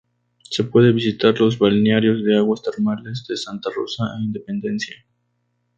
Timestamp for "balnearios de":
1.59-2.35